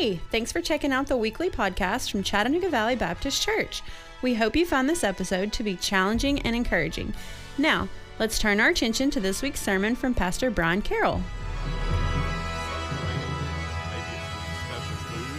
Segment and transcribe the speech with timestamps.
[0.00, 3.82] Hey, thanks for checking out the weekly podcast from Chattanooga Valley Baptist Church.
[4.22, 7.12] We hope you found this episode to be challenging and encouraging.
[7.58, 7.86] Now,
[8.18, 11.20] let's turn our attention to this week's sermon from Pastor Brian Carroll.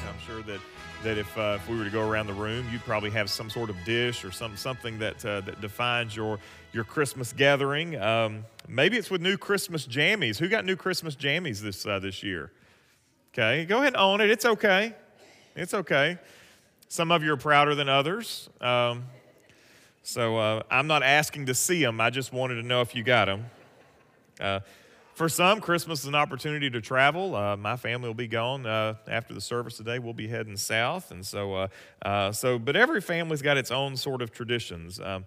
[0.08, 0.60] I'm sure that
[1.04, 3.50] that if, uh, if we were to go around the room, you'd probably have some
[3.50, 6.38] sort of dish or some something that uh, that defines your
[6.72, 8.00] your Christmas gathering.
[8.00, 10.38] Um, maybe it's with new Christmas jammies.
[10.38, 12.52] Who got new Christmas jammies this uh, this year?
[13.34, 14.30] Okay, go ahead and own it.
[14.30, 14.94] It's okay.
[15.56, 16.18] It's okay.
[16.90, 18.50] Some of you are prouder than others.
[18.60, 19.06] Um,
[20.04, 22.02] so uh, I'm not asking to see them.
[22.02, 23.46] I just wanted to know if you got them.
[24.38, 24.60] Uh,
[25.14, 27.34] for some, Christmas is an opportunity to travel.
[27.34, 29.98] Uh, my family will be gone uh, after the service today.
[29.98, 31.68] We'll be heading south, and so uh,
[32.02, 32.60] uh so.
[32.60, 35.00] But every family's got its own sort of traditions.
[35.00, 35.26] Um,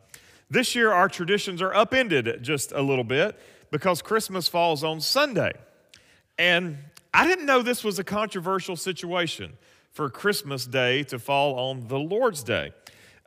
[0.50, 3.40] this year, our traditions are upended just a little bit
[3.70, 5.52] because Christmas falls on Sunday,
[6.38, 6.76] and
[7.14, 9.52] I didn't know this was a controversial situation
[9.92, 12.72] for Christmas Day to fall on the Lord's Day.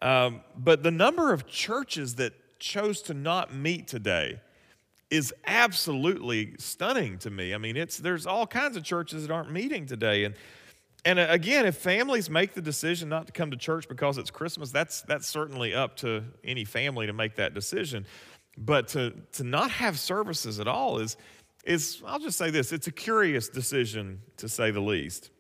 [0.02, 4.42] Um, but the number of churches that chose to not meet today
[5.10, 7.54] is absolutely stunning to me.
[7.54, 10.36] I mean, it's there's all kinds of churches that aren't meeting today, and
[11.06, 14.30] and uh, again, if families make the decision not to come to church because it's
[14.30, 18.06] Christmas, that's that's certainly up to any family to make that decision.
[18.58, 21.16] But to to not have services at all is
[21.68, 25.32] is, I'll just say this, it's a curious decision to say the least.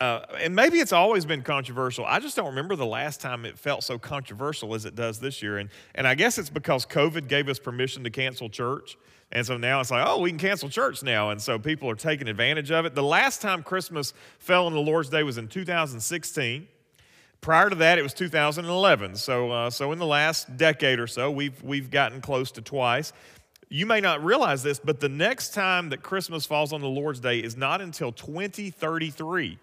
[0.00, 2.04] Uh, and maybe it's always been controversial.
[2.06, 5.42] I just don't remember the last time it felt so controversial as it does this
[5.42, 5.58] year.
[5.58, 8.96] And, and I guess it's because COVID gave us permission to cancel church.
[9.32, 11.30] And so now it's like, oh, we can cancel church now.
[11.30, 12.94] And so people are taking advantage of it.
[12.94, 16.68] The last time Christmas fell on the Lord's Day was in 2016.
[17.40, 19.16] Prior to that, it was 2011.
[19.16, 23.12] So, uh, so in the last decade or so, we've, we've gotten close to twice.
[23.70, 27.20] You may not realize this, but the next time that Christmas falls on the Lord's
[27.20, 29.58] Day is not until 2033.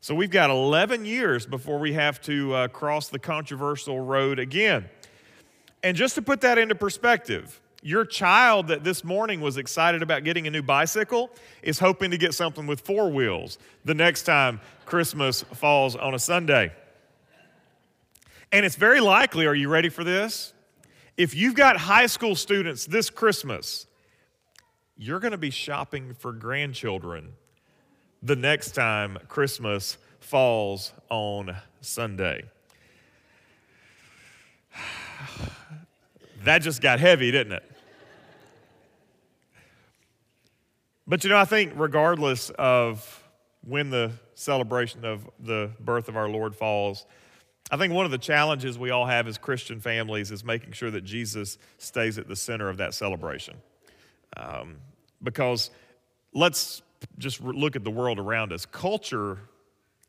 [0.00, 4.88] So we've got 11 years before we have to uh, cross the controversial road again.
[5.82, 10.24] And just to put that into perspective, your child that this morning was excited about
[10.24, 11.28] getting a new bicycle
[11.62, 16.18] is hoping to get something with four wheels the next time Christmas falls on a
[16.18, 16.72] Sunday.
[18.50, 20.53] And it's very likely, are you ready for this?
[21.16, 23.86] If you've got high school students this Christmas,
[24.96, 27.34] you're going to be shopping for grandchildren
[28.22, 32.44] the next time Christmas falls on Sunday.
[36.42, 37.72] That just got heavy, didn't it?
[41.06, 43.24] But you know, I think regardless of
[43.66, 47.06] when the celebration of the birth of our Lord falls,
[47.70, 50.90] I think one of the challenges we all have as Christian families is making sure
[50.90, 53.56] that Jesus stays at the center of that celebration.
[54.36, 54.76] Um,
[55.22, 55.70] because
[56.34, 56.82] let's
[57.18, 58.66] just look at the world around us.
[58.66, 59.38] Culture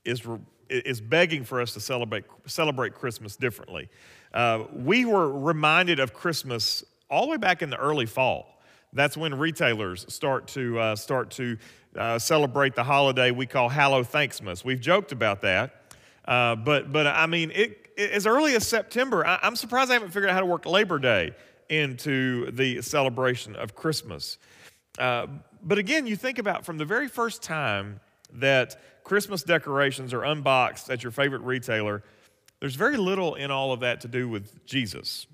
[0.03, 0.21] is,
[0.69, 3.89] is begging for us to celebrate, celebrate Christmas differently.
[4.33, 8.61] Uh, we were reminded of Christmas all the way back in the early fall.
[8.91, 11.57] That's when retailers start to, uh, start to
[11.97, 14.65] uh, celebrate the holiday we call Hallow Thanksmas.
[14.65, 15.84] We've joked about that.
[16.27, 19.93] Uh, but, but I mean, it, it, as early as September, I, I'm surprised I
[19.93, 21.31] haven't figured out how to work Labor Day
[21.69, 24.37] into the celebration of Christmas.
[24.97, 25.27] Uh,
[25.63, 27.99] but again, you think about from the very first time
[28.33, 32.03] that Christmas decorations are unboxed at your favorite retailer,
[32.59, 35.27] there's very little in all of that to do with Jesus.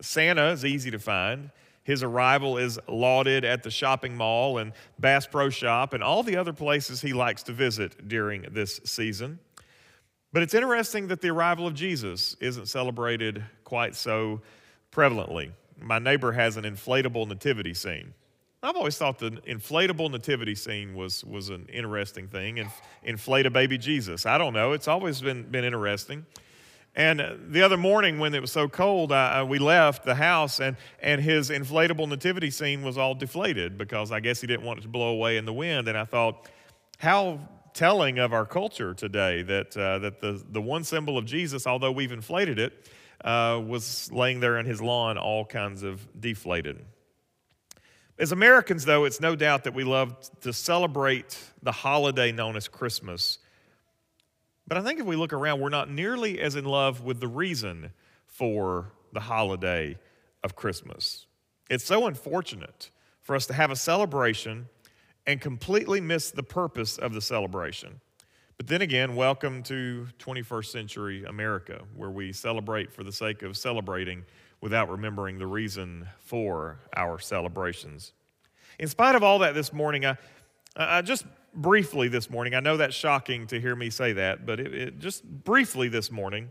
[0.00, 1.50] Santa is easy to find.
[1.82, 6.36] His arrival is lauded at the shopping mall and Bass Pro Shop and all the
[6.36, 9.38] other places he likes to visit during this season.
[10.36, 14.42] But it's interesting that the arrival of Jesus isn't celebrated quite so
[14.92, 15.52] prevalently.
[15.80, 18.12] My neighbor has an inflatable nativity scene.
[18.62, 22.58] I've always thought the inflatable nativity scene was, was an interesting thing.
[22.58, 22.68] and
[23.02, 24.26] inflate a baby Jesus.
[24.26, 24.72] I don't know.
[24.72, 26.26] It's always been, been interesting.
[26.94, 30.76] And the other morning, when it was so cold, uh, we left the house, and,
[31.00, 34.82] and his inflatable nativity scene was all deflated because I guess he didn't want it
[34.82, 35.88] to blow away in the wind.
[35.88, 36.46] And I thought,
[36.98, 37.40] how
[37.76, 41.92] telling of our culture today that, uh, that the, the one symbol of Jesus, although
[41.92, 42.88] we've inflated it,
[43.22, 46.84] uh, was laying there in his lawn, all kinds of deflated.
[48.18, 52.66] As Americans, though, it's no doubt that we love to celebrate the holiday known as
[52.66, 53.38] Christmas.
[54.66, 57.28] But I think if we look around, we're not nearly as in love with the
[57.28, 57.92] reason
[58.26, 59.98] for the holiday
[60.42, 61.26] of Christmas.
[61.68, 62.90] It's so unfortunate
[63.20, 64.68] for us to have a celebration
[65.26, 68.00] and completely miss the purpose of the celebration.
[68.56, 73.56] But then again, welcome to 21st century America, where we celebrate for the sake of
[73.56, 74.24] celebrating
[74.60, 78.12] without remembering the reason for our celebrations.
[78.78, 80.16] In spite of all that this morning, I,
[80.76, 84.60] I just briefly this morning, I know that's shocking to hear me say that, but
[84.60, 86.50] it, it, just briefly this morning,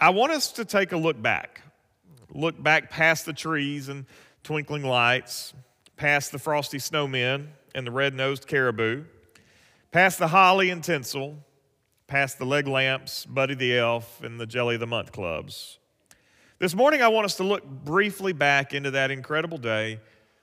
[0.00, 1.62] I want us to take a look back.
[2.32, 4.06] Look back past the trees and
[4.42, 5.52] twinkling lights,
[5.96, 9.04] past the frosty snowmen and the red nosed caribou,
[9.90, 11.38] past the holly and tinsel,
[12.06, 15.78] past the leg lamps, Buddy the Elf, and the Jelly of the Month clubs.
[16.58, 20.00] This morning, I want us to look briefly back into that incredible day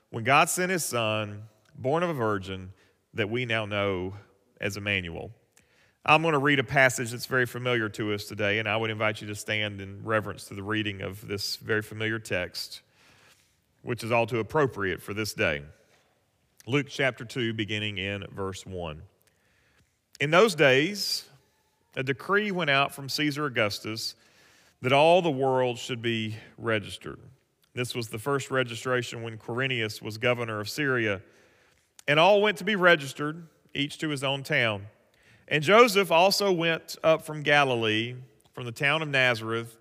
[0.10, 1.44] when God sent his son,
[1.76, 2.74] born of a virgin,
[3.14, 4.14] that we now know
[4.60, 5.32] as Emmanuel.
[6.06, 8.90] I'm going to read a passage that's very familiar to us today, and I would
[8.90, 12.82] invite you to stand in reverence to the reading of this very familiar text,
[13.84, 15.62] which is all too appropriate for this day.
[16.68, 19.02] Luke chapter 2, beginning in verse 1.
[20.20, 21.26] In those days,
[21.96, 24.14] a decree went out from Caesar Augustus
[24.84, 27.20] that all the world should be registered.
[27.74, 31.24] This was the first registration when Quirinius was governor of Syria.
[32.08, 34.86] And all went to be registered, each to his own town.
[35.48, 38.14] And Joseph also went up from Galilee,
[38.54, 39.78] from the town of Nazareth,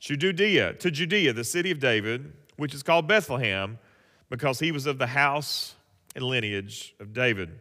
[0.00, 3.78] to Judea, to Judea, the city of David, which is called Bethlehem,
[4.28, 5.76] because he was of the house
[6.16, 7.60] and lineage of David,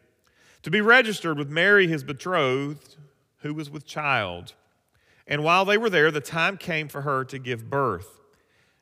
[0.64, 2.96] to be registered with Mary, his betrothed,
[3.40, 4.54] who was with child.
[5.28, 8.22] And while they were there, the time came for her to give birth.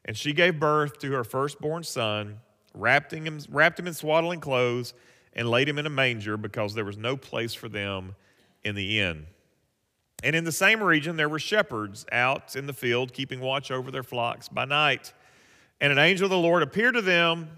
[0.06, 2.40] And she gave birth to her firstborn son,
[2.74, 4.94] wrapped him, wrapped him in swaddling clothes,
[5.34, 8.16] and laid him in a manger because there was no place for them
[8.64, 9.26] in the inn.
[10.24, 13.92] And in the same region, there were shepherds out in the field, keeping watch over
[13.92, 15.14] their flocks by night.
[15.82, 17.58] And an angel of the Lord appeared to them,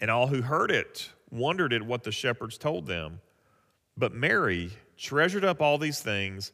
[0.00, 3.20] And all who heard it wondered at what the shepherds told them.
[3.96, 6.52] But Mary treasured up all these things,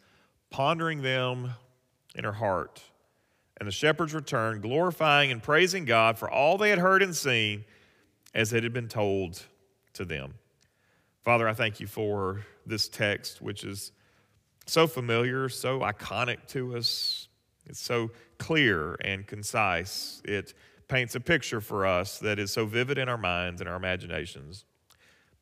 [0.50, 1.50] pondering them
[2.14, 2.82] in her heart.
[3.58, 7.64] And the shepherds returned, glorifying and praising God for all they had heard and seen
[8.34, 9.42] as it had been told
[9.94, 10.34] to them.
[11.22, 13.92] Father, I thank you for this text, which is
[14.66, 17.28] so familiar, so iconic to us.
[17.66, 20.20] It's so clear and concise.
[20.24, 20.54] It
[20.92, 24.66] paints a picture for us that is so vivid in our minds and our imaginations.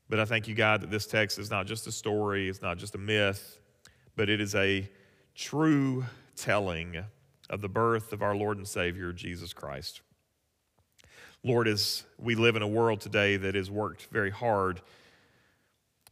[0.08, 2.78] But I thank you, God, that this text is not just a story, it's not
[2.78, 3.58] just a myth,
[4.14, 4.88] but it is a
[5.34, 6.04] true
[6.36, 7.04] telling
[7.48, 10.02] of the birth of our Lord and Savior, Jesus Christ.
[11.42, 14.80] Lord, as we live in a world today that has worked very hard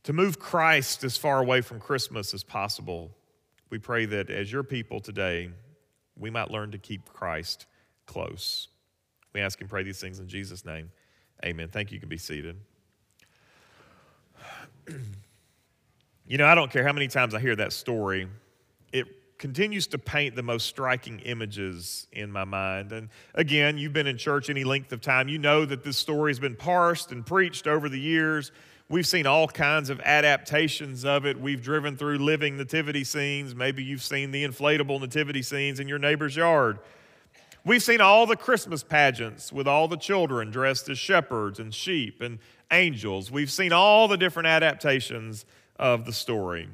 [0.03, 3.13] to move Christ as far away from Christmas as possible,
[3.71, 5.51] we pray that as your people today,
[6.17, 7.67] we might learn to keep Christ
[8.05, 8.67] close.
[9.33, 10.91] We ask and pray these things in Jesus' name.
[11.45, 11.69] Amen.
[11.69, 11.97] Thank you.
[11.97, 12.57] You can be seated.
[16.27, 18.29] you know, I don't care how many times I hear that story,
[18.93, 19.07] it
[19.39, 22.93] continues to paint the most striking images in my mind.
[22.93, 26.31] And again, you've been in church any length of time, you know that this story
[26.31, 28.51] has been parsed and preached over the years.
[28.91, 31.39] We've seen all kinds of adaptations of it.
[31.39, 33.55] We've driven through living nativity scenes.
[33.55, 36.79] Maybe you've seen the inflatable nativity scenes in your neighbor's yard.
[37.69, 42.23] We've seen all the Christmas pageants with all the children dressed as shepherds and sheep
[42.23, 42.39] and
[42.73, 43.31] angels.
[43.31, 45.45] We've seen all the different adaptations
[45.79, 46.71] of the story.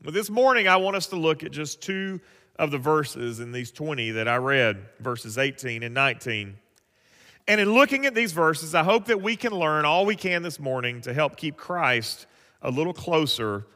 [0.00, 2.18] But this morning, I want us to look at just two
[2.58, 6.56] of the verses in these 20 that I read, verses 18 and 19.
[7.46, 10.40] And in looking at these verses, I hope that we can learn all we can
[10.40, 12.26] this morning to help keep Christ
[12.62, 13.66] a little closer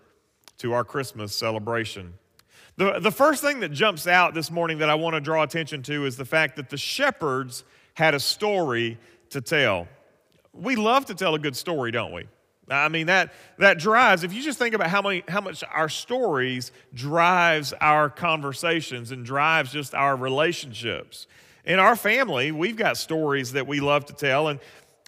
[0.57, 2.15] to our Christmas celebration.
[2.77, 5.83] The, the first thing that jumps out this morning that I want to draw attention
[5.85, 7.65] to is the fact that the shepherds
[7.95, 8.99] had a story
[9.31, 9.89] to tell.
[10.55, 12.27] We love to tell a good story, don't we?
[12.69, 15.89] I mean, that, that drives, if you just think about how, many, how much our
[15.89, 21.27] stories drives our conversations and drives just our relationships.
[21.65, 24.49] In our family, we've got stories that we love to tell.
[24.49, 24.61] And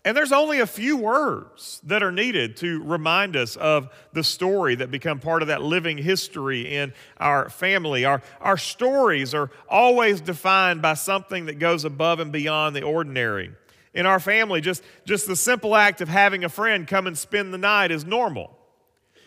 [0.06, 4.75] And there's only a few words that are needed to remind us of the story
[4.75, 8.04] that become part of that living history in our family.
[8.04, 13.52] Our, our stories are always defined by something that goes above and beyond the ordinary.
[13.94, 17.54] In our family, just, just the simple act of having a friend come and spend
[17.54, 18.50] the night is normal.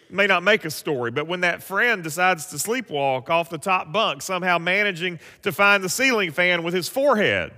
[0.09, 3.57] It may not make a story, but when that friend decides to sleepwalk off the
[3.57, 7.51] top bunk, somehow managing to find the ceiling fan with his forehead,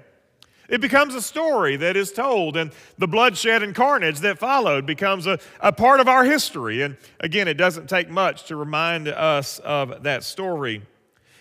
[0.69, 5.27] it becomes a story that is told, and the bloodshed and carnage that followed becomes
[5.27, 6.81] a, a part of our history.
[6.81, 10.81] And again, it doesn't take much to remind us of that story.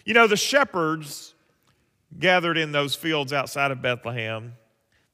[0.05, 1.35] You know, the shepherds
[2.19, 4.55] gathered in those fields outside of Bethlehem,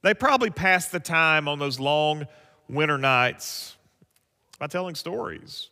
[0.01, 2.27] they probably passed the time on those long
[2.69, 3.75] winter nights
[4.59, 5.69] by telling stories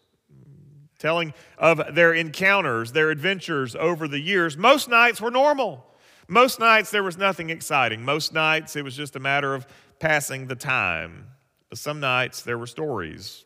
[1.04, 4.56] telling of their encounters, their adventures over the years.
[4.56, 5.86] Most nights were normal.
[6.28, 8.04] Most nights there was nothing exciting.
[8.04, 9.68] Most nights it was just a matter of
[10.00, 11.28] passing the time.
[11.70, 13.46] But some nights there were stories.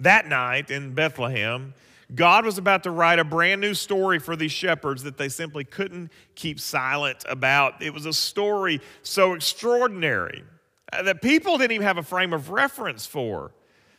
[0.00, 1.74] That night in Bethlehem,
[2.14, 5.64] God was about to write a brand new story for these shepherds that they simply
[5.64, 7.82] couldn't keep silent about.
[7.82, 10.44] It was a story so extraordinary
[10.92, 13.52] uh, that people didn't even have a frame of reference for.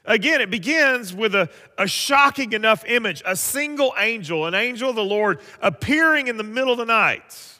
[0.07, 4.95] Again, it begins with a, a shocking enough image a single angel, an angel of
[4.95, 7.59] the Lord, appearing in the middle of the night,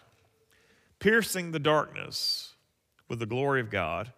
[1.00, 2.54] piercing the darkness
[3.10, 4.12] with the glory of God.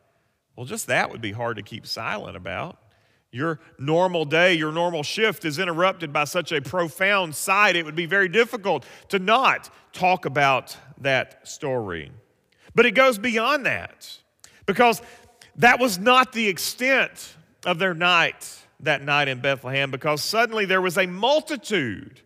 [0.56, 2.78] Well, just that would be hard to keep silent about.
[3.32, 7.96] Your normal day, your normal shift is interrupted by such a profound sight, it would
[7.96, 12.12] be very difficult to not talk about that story.
[12.74, 14.18] But it goes beyond that
[14.66, 15.02] because
[15.58, 17.36] that was not the extent
[17.66, 22.22] of their night that night in Bethlehem because suddenly there was a multitude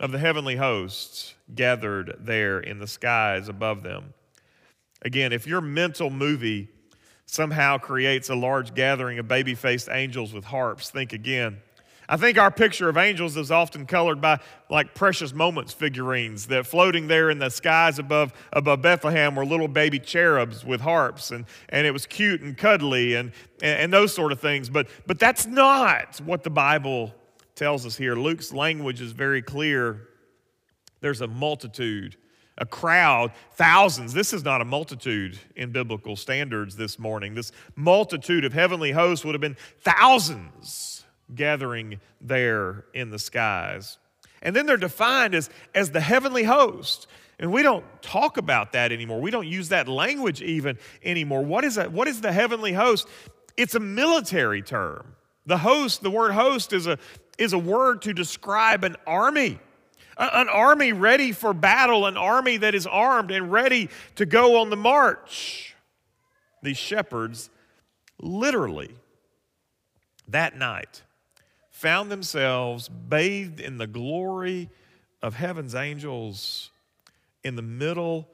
[0.00, 4.14] of the heavenly hosts gathered there in the skies above them.
[5.02, 6.68] Again, if your mental movie
[7.26, 11.58] somehow creates a large gathering of baby faced angels with harps, think again.
[12.08, 14.38] I think our picture of angels is often colored by
[14.70, 19.68] like precious moments figurines that floating there in the skies above, above Bethlehem were little
[19.68, 24.30] baby cherubs with harps, and, and it was cute and cuddly and, and, those sort
[24.30, 24.68] of things.
[24.68, 27.12] But, but that's not what the Bible
[27.54, 28.14] tells us here.
[28.14, 30.08] Luke's language is very clear.
[31.00, 32.16] There's a multitude,
[32.58, 34.12] a crowd, thousands.
[34.12, 37.34] This is not a multitude in biblical standards this morning.
[37.34, 43.98] This multitude of heavenly hosts would have been thousands gathering there in the skies.
[44.42, 47.06] And then they're defined as, as the heavenly host.
[47.38, 49.20] And we don't talk about that anymore.
[49.20, 51.44] We don't use that language even anymore.
[51.44, 51.92] What is, that?
[51.92, 53.08] what is the heavenly host?
[53.56, 55.16] It's a military term.
[55.46, 56.98] The host, the word host, is a,
[57.38, 59.58] is a word to describe an army.
[60.18, 64.70] An army ready for battle, an army that is armed and ready to go on
[64.70, 65.74] the march.
[66.62, 67.50] These shepherds
[68.18, 68.94] literally
[70.28, 71.02] that night
[71.76, 74.70] found themselves bathed in the glory
[75.20, 76.70] of heaven's angels
[77.44, 78.26] in the middle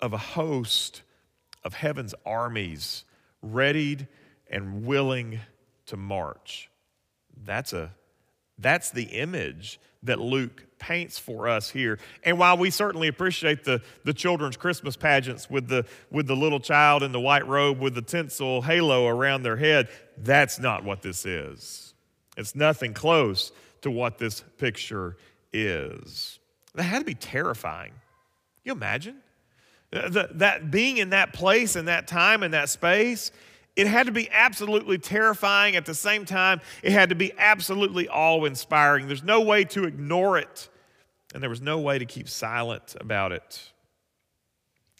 [0.00, 1.02] of a host
[1.64, 3.02] of heaven's armies,
[3.42, 4.06] readied
[4.48, 5.40] and willing
[5.86, 6.70] to march.
[7.44, 7.90] That's, a,
[8.56, 11.98] that's the image that Luke paints for us here.
[12.22, 16.60] And while we certainly appreciate the, the children's Christmas pageants with the, with the little
[16.60, 21.02] child in the white robe with the tinsel halo around their head, that's not what
[21.02, 21.94] this is.
[22.36, 23.52] It's nothing close
[23.82, 25.16] to what this picture
[25.52, 26.38] is.
[26.74, 27.92] That had to be terrifying.
[28.64, 29.18] You imagine?
[29.92, 33.30] Uh, that, that being in that place and that time and that space,
[33.76, 35.76] it had to be absolutely terrifying.
[35.76, 39.06] At the same time, it had to be absolutely awe inspiring.
[39.06, 40.68] There's no way to ignore it,
[41.32, 43.72] and there was no way to keep silent about it.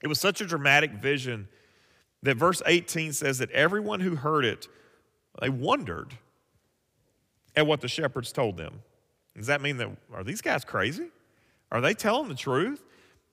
[0.02, 1.48] It was such a dramatic vision
[2.22, 4.68] that verse 18 says that everyone who heard it,
[5.40, 6.14] they wondered
[7.56, 8.82] at what the shepherds told them.
[9.36, 11.08] Does that mean that, are these guys crazy?
[11.72, 12.82] Are they telling the truth?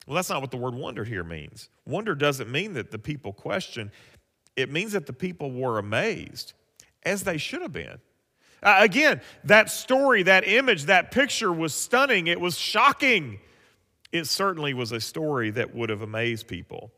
[0.07, 1.69] Well, that's not what the word wonder here means.
[1.85, 3.91] Wonder doesn't mean that the people question,
[4.55, 6.53] it means that the people were amazed,
[7.03, 7.99] as they should have been.
[8.61, 12.27] Uh, again, that story, that image, that picture was stunning.
[12.27, 13.39] It was shocking.
[14.11, 16.91] It certainly was a story that would have amazed people.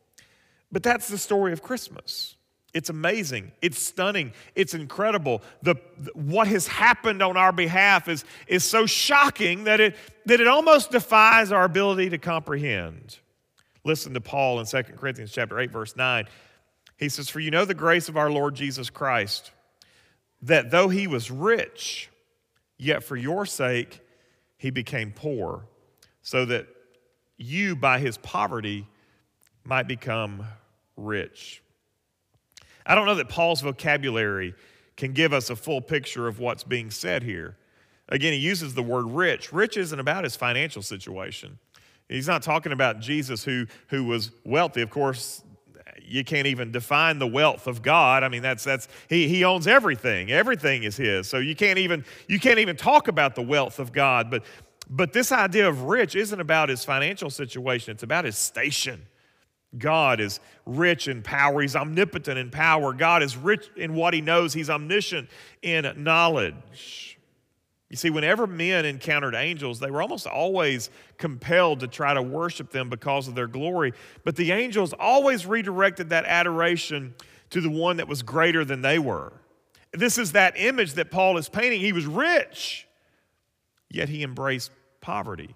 [0.72, 2.36] But that's the story of Christmas.
[2.76, 3.54] It's amazing.
[3.62, 4.34] It's stunning.
[4.54, 5.42] It's incredible.
[5.62, 5.76] The,
[6.14, 10.92] what has happened on our behalf is, is so shocking that it, that it almost
[10.92, 13.18] defies our ability to comprehend.
[13.86, 16.26] Listen to Paul in 2 Corinthians chapter 8, verse 9.
[16.98, 19.52] He says, For you know the grace of our Lord Jesus Christ,
[20.42, 22.10] that though he was rich,
[22.78, 24.02] yet for your sake
[24.58, 25.66] he became poor,
[26.22, 26.68] so that
[27.38, 28.86] you by his poverty
[29.64, 30.44] might become
[30.98, 31.62] rich.
[32.86, 34.54] I don't know that Paul's vocabulary
[34.98, 37.58] can give us a full picture of what's being said here.
[38.10, 39.52] Again, he uses the word rich.
[39.52, 41.58] Rich isn't about his financial situation.
[42.08, 44.82] He's not talking about Jesus who, who was wealthy.
[44.82, 45.42] Of course,
[46.08, 48.24] you can't even define the wealth of God.
[48.24, 50.32] I mean, that's that's he, he owns everything.
[50.32, 51.28] Everything is his.
[51.28, 54.30] So you can't even you can't even talk about the wealth of God.
[54.30, 54.44] But
[54.88, 59.02] but this idea of rich isn't about his financial situation, it's about his station.
[59.78, 61.62] God is rich in power.
[61.62, 62.94] He's omnipotent in power.
[62.94, 64.54] God is rich in what he knows.
[64.54, 65.30] He's omniscient
[65.62, 67.18] in knowledge.
[67.90, 72.72] You see, whenever men encountered angels, they were almost always compelled to try to worship
[72.72, 73.94] them because of their glory.
[74.24, 77.14] But the angels always redirected that adoration
[77.52, 79.34] to the one that was greater than they were.
[79.92, 81.80] This is that image that Paul is painting.
[81.80, 82.88] He was rich,
[83.90, 85.56] yet he embraced poverty.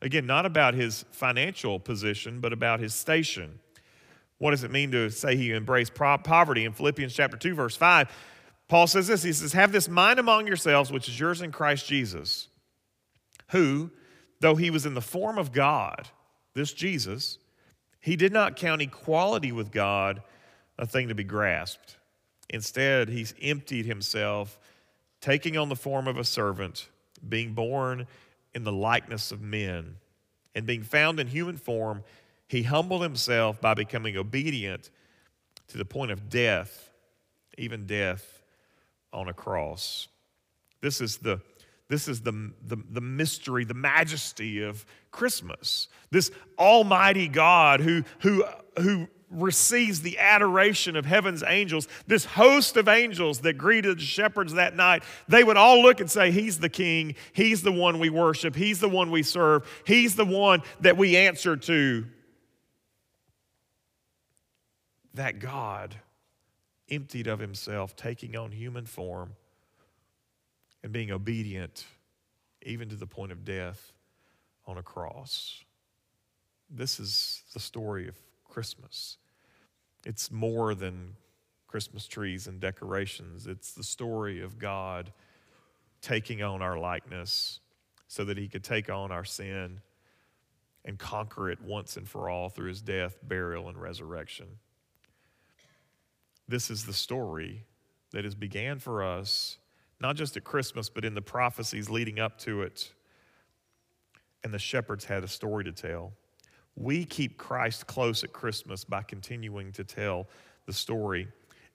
[0.00, 3.58] Again, not about his financial position, but about his station.
[4.38, 6.64] What does it mean to say he embraced poverty?
[6.64, 8.08] In Philippians chapter 2, verse 5,
[8.68, 11.86] Paul says this He says, Have this mind among yourselves, which is yours in Christ
[11.86, 12.48] Jesus,
[13.50, 13.90] who,
[14.40, 16.08] though he was in the form of God,
[16.54, 17.38] this Jesus,
[18.00, 20.22] he did not count equality with God
[20.78, 21.96] a thing to be grasped.
[22.50, 24.58] Instead, he emptied himself,
[25.20, 26.88] taking on the form of a servant,
[27.28, 28.06] being born
[28.58, 29.94] in the likeness of men.
[30.52, 32.02] And being found in human form,
[32.48, 34.90] he humbled himself by becoming obedient
[35.68, 36.90] to the point of death,
[37.56, 38.42] even death
[39.12, 40.08] on a cross.
[40.80, 41.40] This is the
[41.88, 45.88] this is the, the, the, mystery, the majesty of Christmas.
[46.10, 48.44] This almighty God who, who,
[48.78, 54.54] who receives the adoration of heaven's angels, this host of angels that greeted the shepherds
[54.54, 57.14] that night, they would all look and say, He's the king.
[57.32, 58.54] He's the one we worship.
[58.56, 59.68] He's the one we serve.
[59.86, 62.06] He's the one that we answer to.
[65.14, 65.96] That God
[66.90, 69.32] emptied of himself, taking on human form
[70.82, 71.84] and being obedient
[72.62, 73.92] even to the point of death
[74.66, 75.62] on a cross.
[76.70, 79.16] This is the story of Christmas.
[80.04, 81.16] It's more than
[81.66, 85.12] Christmas trees and decorations, it's the story of God
[86.00, 87.60] taking on our likeness
[88.06, 89.80] so that he could take on our sin
[90.84, 94.46] and conquer it once and for all through his death, burial, and resurrection.
[96.48, 97.66] This is the story
[98.12, 99.58] that has began for us,
[100.00, 102.92] not just at Christmas, but in the prophecies leading up to it.
[104.42, 106.12] And the shepherds had a story to tell
[106.78, 110.28] we keep Christ close at Christmas by continuing to tell
[110.66, 111.26] the story.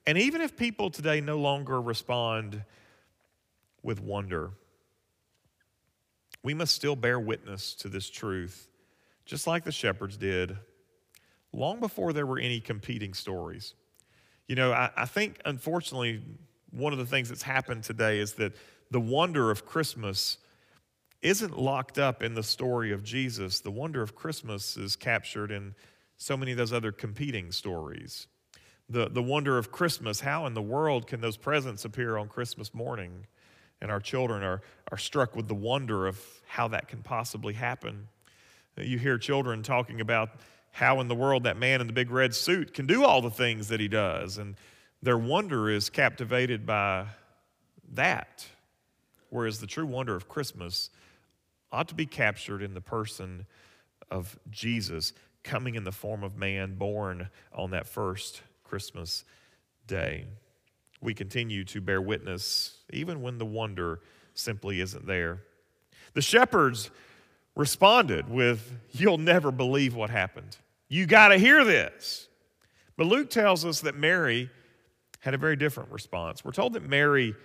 [0.07, 2.63] And even if people today no longer respond
[3.81, 4.51] with wonder,
[6.41, 8.69] we must still bear witness to this truth,
[9.25, 10.57] just like the shepherds did,
[11.51, 13.73] long before there were any competing stories.
[14.47, 16.21] You know, I, I think, unfortunately,
[16.71, 18.53] one of the things that's happened today is that
[18.91, 20.37] the wonder of Christmas
[21.23, 23.61] isn't locked up in the story of Jesus.
[23.61, 25.73] The wonder of Christmas is captured in
[26.17, 28.27] so many of those other competing stories.
[28.89, 32.73] The, the wonder of Christmas, how in the world can those presents appear on Christmas
[32.73, 33.25] morning?
[33.81, 38.07] And our children are, are struck with the wonder of how that can possibly happen.
[38.77, 40.29] You hear children talking about
[40.71, 43.29] how in the world that man in the big red suit can do all the
[43.29, 44.37] things that he does.
[44.37, 44.55] And
[45.01, 47.05] their wonder is captivated by
[47.93, 48.47] that.
[49.29, 50.89] Whereas the true wonder of Christmas
[51.73, 53.45] ought to be captured in the person
[54.11, 55.11] of Jesus
[55.43, 59.25] coming in the form of man, born on that first Christmas
[59.87, 60.25] day.
[61.01, 63.99] We continue to bear witness even when the wonder
[64.33, 65.41] simply isn't there.
[66.13, 66.91] The shepherds
[67.55, 70.57] responded with, You'll never believe what happened.
[70.87, 72.27] You got to hear this.
[72.95, 74.49] But Luke tells us that Mary
[75.19, 76.45] had a very different response.
[76.45, 77.35] We're told that Mary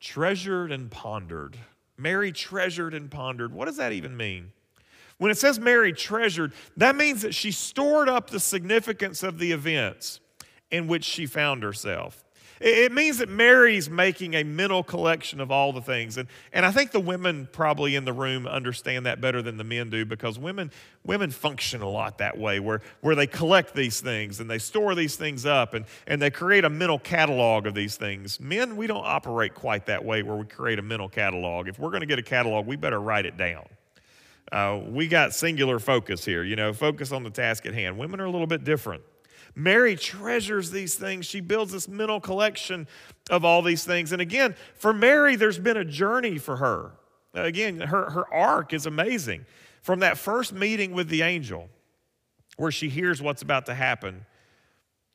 [0.00, 1.56] treasured and pondered
[2.00, 3.52] Mary treasured and pondered.
[3.52, 4.52] What does that even mean?
[5.18, 9.52] When it says Mary treasured, that means that she stored up the significance of the
[9.52, 10.20] events
[10.70, 12.24] in which she found herself.
[12.60, 16.18] It means that Mary's making a mental collection of all the things.
[16.18, 19.64] And, and I think the women probably in the room understand that better than the
[19.64, 20.70] men do because women,
[21.02, 24.94] women function a lot that way, where, where they collect these things and they store
[24.94, 28.38] these things up and, and they create a mental catalog of these things.
[28.38, 31.66] Men, we don't operate quite that way where we create a mental catalog.
[31.66, 33.64] If we're going to get a catalog, we better write it down.
[34.52, 37.96] Uh, we got singular focus here, you know, focus on the task at hand.
[37.96, 39.02] Women are a little bit different.
[39.54, 41.26] Mary treasures these things.
[41.26, 42.86] She builds this mental collection
[43.30, 44.12] of all these things.
[44.12, 46.92] And again, for Mary, there's been a journey for her.
[47.34, 49.46] Again, her, her arc is amazing.
[49.82, 51.68] From that first meeting with the angel,
[52.56, 54.26] where she hears what's about to happen,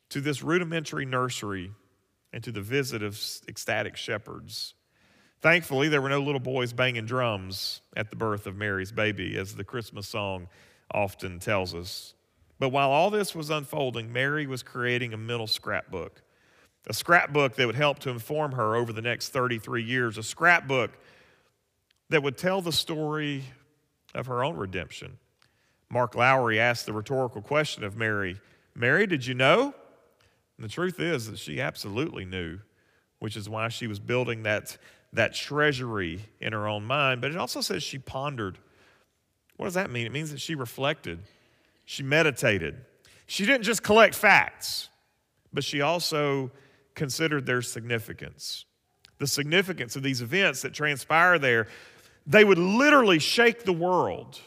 [0.09, 1.71] to this rudimentary nursery
[2.33, 4.73] and to the visit of ecstatic shepherds.
[5.41, 9.55] Thankfully, there were no little boys banging drums at the birth of Mary's baby, as
[9.55, 10.47] the Christmas song
[10.91, 12.14] often tells us.
[12.59, 16.21] But while all this was unfolding, Mary was creating a mental scrapbook,
[16.87, 20.91] a scrapbook that would help to inform her over the next 33 years, a scrapbook
[22.09, 23.43] that would tell the story
[24.13, 25.17] of her own redemption.
[25.89, 28.39] Mark Lowry asked the rhetorical question of Mary
[28.75, 29.73] Mary, did you know?
[30.57, 32.59] And the truth is that she absolutely knew,
[33.19, 34.77] which is why she was building that,
[35.13, 37.21] that treasury in her own mind.
[37.21, 38.57] But it also says she pondered.
[39.55, 40.05] What does that mean?
[40.05, 41.19] It means that she reflected,
[41.85, 42.75] she meditated.
[43.27, 44.89] She didn't just collect facts,
[45.53, 46.51] but she also
[46.95, 48.65] considered their significance.
[49.17, 51.67] The significance of these events that transpire there,
[52.27, 54.39] they would literally shake the world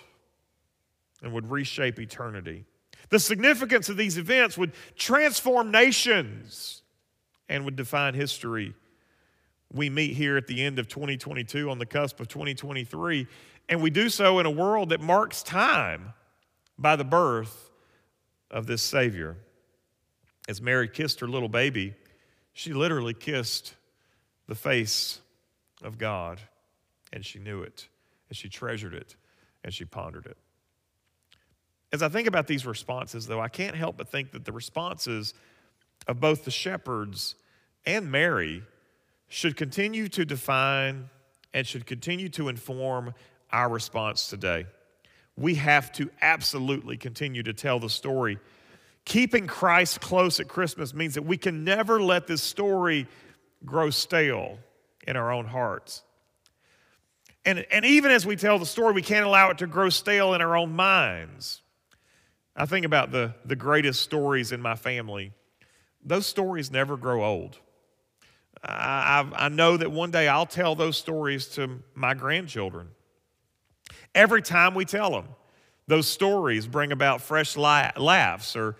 [1.23, 2.65] and would reshape eternity.
[3.09, 6.83] The significance of these events would transform nations
[7.49, 8.75] and would define history.
[9.73, 13.27] We meet here at the end of 2022 on the cusp of 2023,
[13.69, 16.13] and we do so in a world that marks time
[16.79, 17.71] by the birth
[18.51, 19.37] of this Savior.
[20.49, 21.95] As Mary kissed her little baby,
[22.53, 23.75] she literally kissed
[24.47, 25.21] the face
[25.83, 26.41] of God,
[27.13, 27.89] and she knew it,
[28.29, 29.17] and she treasured it,
[29.63, 30.37] and she pondered it.
[31.93, 35.35] As I think about these responses, though, I can't help but think that the responses
[36.07, 37.35] of both the shepherds
[37.87, 38.63] and Mary
[39.29, 41.09] should continue to define
[41.55, 43.15] and should continue to inform
[43.53, 44.67] our response today.
[45.39, 48.39] We have to absolutely continue to tell the story.
[49.05, 53.07] Keeping Christ close at Christmas means that we can never let this story
[53.65, 54.59] grow stale
[55.07, 56.03] in our own hearts.
[57.45, 60.35] And, and even as we tell the story, we can't allow it to grow stale
[60.35, 61.63] in our own minds.
[62.57, 65.33] I think about the, the greatest stories in my family.
[66.05, 67.59] Those stories never grow old.
[68.65, 72.89] I, I, I know that one day I'll tell those stories to my grandchildren.
[74.15, 75.27] Every time we tell them,
[75.87, 78.77] those stories bring about fresh la- laughs or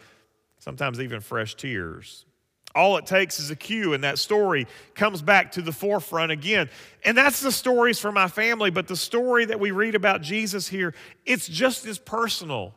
[0.59, 2.25] sometimes even fresh tears.
[2.75, 6.69] All it takes is a cue, and that story comes back to the forefront again.
[7.05, 10.69] And that's the stories for my family, but the story that we read about Jesus
[10.69, 10.95] here,
[11.25, 12.75] it's just as personal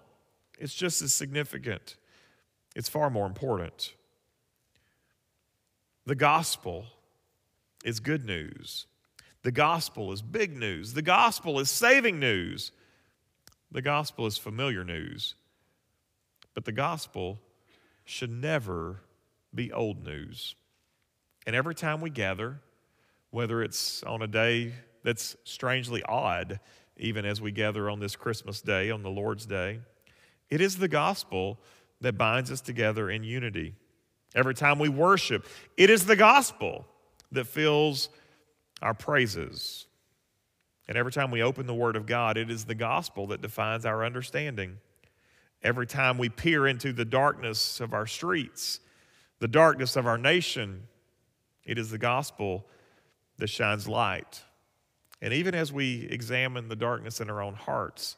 [0.62, 1.98] it's just as significant,
[2.76, 3.96] it's far more important.
[6.06, 6.86] The gospel
[7.84, 8.86] is good news.
[9.44, 10.94] The gospel is big news.
[10.94, 12.72] The gospel is saving news.
[13.72, 15.36] The gospel is familiar news.
[16.54, 17.40] But the gospel
[18.06, 19.02] should never
[19.54, 20.56] be old news.
[21.48, 22.60] And every time we gather,
[23.32, 24.74] whether it's on a day
[25.04, 26.60] that's strangely odd,
[26.98, 29.80] even as we gather on this Christmas day, on the Lord's day,
[30.50, 31.58] it is the gospel
[32.02, 33.74] that binds us together in unity.
[34.36, 36.86] Every time we worship, it is the gospel
[37.32, 38.10] that fills
[38.82, 39.86] our praises.
[40.88, 43.86] And every time we open the Word of God, it is the gospel that defines
[43.86, 44.78] our understanding.
[45.64, 48.80] Every time we peer into the darkness of our streets,
[49.40, 50.84] the darkness of our nation,
[51.64, 52.66] it is the gospel
[53.38, 54.42] that shines light.
[55.22, 58.18] And even as we examine the darkness in our own hearts,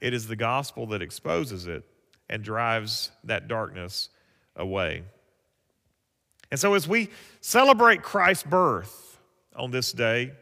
[0.00, 1.84] it is the gospel that exposes it
[2.28, 4.10] and drives that darkness
[4.56, 5.02] away.
[6.50, 7.10] And so, as we
[7.40, 9.13] celebrate Christ's birth
[9.54, 10.32] on this day,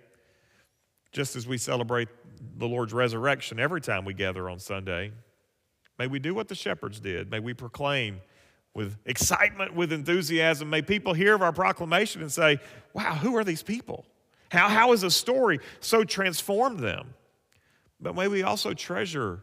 [1.13, 2.09] just as we celebrate
[2.57, 5.13] the Lord's resurrection every time we gather on Sunday,
[5.99, 7.31] may we do what the shepherds did.
[7.31, 8.21] May we proclaim
[8.75, 10.71] with excitement, with enthusiasm.
[10.71, 12.59] May people hear of our proclamation and say,
[12.95, 14.07] Wow, who are these people?
[14.51, 17.15] How, how has a story so transformed them?
[18.01, 19.43] But may we also treasure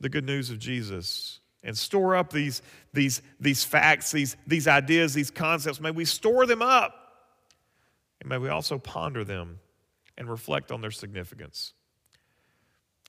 [0.00, 5.14] the good news of Jesus and store up these, these, these facts, these, these ideas,
[5.14, 5.80] these concepts.
[5.80, 7.07] May we store them up
[8.20, 9.60] and may we also ponder them
[10.16, 11.72] and reflect on their significance.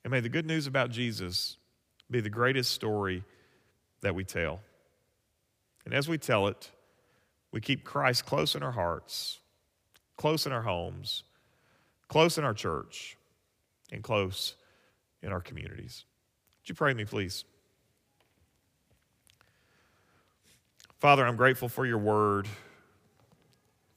[0.04, 1.56] And may the good news about Jesus
[2.10, 3.24] be the greatest story
[4.00, 4.60] that we tell.
[5.84, 6.70] And as we tell it,
[7.52, 9.40] we keep Christ close in our hearts,
[10.16, 11.24] close in our homes,
[12.08, 13.16] close in our church,
[13.92, 14.54] and close
[15.22, 16.04] in our communities.
[16.62, 17.44] Would you pray with me, please?
[20.98, 22.46] Father, I'm grateful for your word.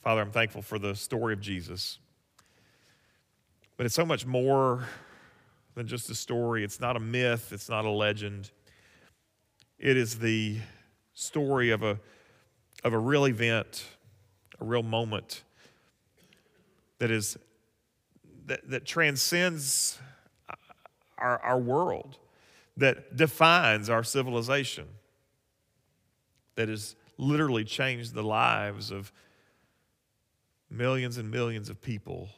[0.04, 1.98] Father, I'm thankful for the story of Jesus.
[3.78, 4.86] But it's so much more
[5.76, 6.66] than just a story.
[6.66, 8.52] It's not a myth, it's not a legend.
[9.80, 10.58] It is the
[11.14, 11.98] story of a,
[12.84, 13.86] of a real event,
[14.60, 15.44] a real moment
[17.00, 17.38] that is
[18.48, 20.00] that, that transcends
[21.18, 22.18] our, our world,
[22.76, 24.86] that defines our civilization,
[26.56, 29.14] that has literally changed the lives of
[30.74, 32.30] millions and millions of people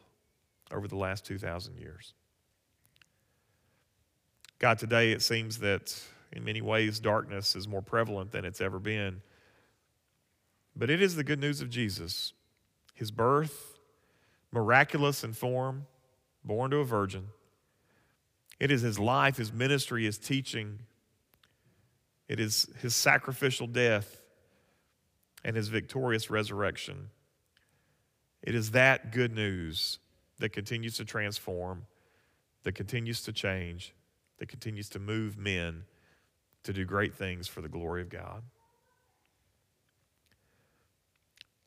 [0.72, 2.14] over the last 2,000 years.
[4.60, 6.00] God, today it seems that
[6.32, 9.22] in many ways darkness is more prevalent than it's ever been.
[10.76, 12.34] But it is the good news of Jesus,
[12.94, 13.80] his birth,
[14.52, 15.88] miraculous in form,
[16.44, 17.28] born to a virgin.
[18.60, 20.80] It is his life, his ministry, his teaching.
[22.28, 24.22] It is his sacrificial death
[25.44, 27.10] and his victorious resurrection.
[28.46, 29.98] It is that good news
[30.38, 31.88] that continues to transform,
[32.64, 33.94] that continues to change,
[34.38, 35.84] that continues to move men
[36.64, 38.44] to do great things for the glory of God.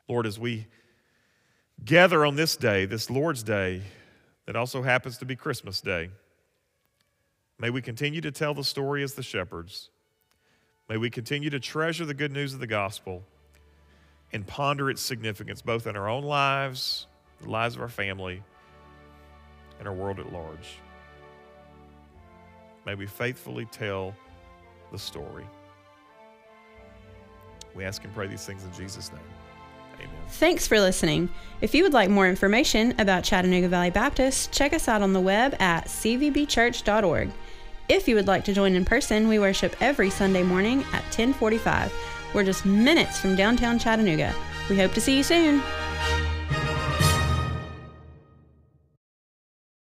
[0.07, 0.67] Lord, as we
[1.83, 3.81] gather on this day, this Lord's Day,
[4.45, 6.09] that also happens to be Christmas Day,
[7.59, 9.89] may we continue to tell the story as the shepherds.
[10.87, 13.23] May we continue to treasure the good news of the gospel
[14.33, 17.07] and ponder its significance both in our own lives,
[17.41, 18.43] the lives of our family,
[19.79, 20.77] and our world at large.
[22.85, 24.15] May we faithfully tell
[24.91, 25.45] the story.
[27.75, 29.21] We ask and pray these things in Jesus' name.
[29.99, 30.09] Amen.
[30.29, 31.29] Thanks for listening.
[31.61, 35.19] If you would like more information about Chattanooga Valley Baptist, check us out on the
[35.19, 37.29] web at cvbchurch.org.
[37.89, 41.91] If you would like to join in person, we worship every Sunday morning at 1045.
[42.33, 44.33] We're just minutes from downtown Chattanooga.
[44.69, 45.61] We hope to see you soon.